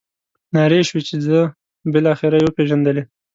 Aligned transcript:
نارې 0.55 0.79
شوې 0.87 1.01
چې 1.07 1.15
ځه 1.25 1.39
بالاخره 1.93 2.35
یې 2.39 2.45
وپېژندلې. 2.47 3.03